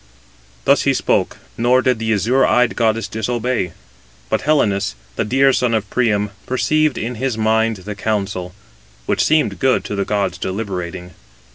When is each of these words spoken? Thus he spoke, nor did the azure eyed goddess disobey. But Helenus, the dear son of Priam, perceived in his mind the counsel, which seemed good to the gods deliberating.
Thus 0.65 0.81
he 0.81 0.95
spoke, 0.95 1.37
nor 1.59 1.83
did 1.83 1.99
the 1.99 2.11
azure 2.11 2.43
eyed 2.43 2.75
goddess 2.75 3.07
disobey. 3.07 3.73
But 4.31 4.41
Helenus, 4.41 4.95
the 5.15 5.23
dear 5.23 5.53
son 5.53 5.75
of 5.75 5.87
Priam, 5.91 6.31
perceived 6.47 6.97
in 6.97 7.13
his 7.21 7.37
mind 7.37 7.75
the 7.85 7.93
counsel, 7.93 8.55
which 9.05 9.23
seemed 9.23 9.59
good 9.59 9.83
to 9.83 9.95
the 9.95 10.03
gods 10.03 10.39
deliberating. 10.39 11.11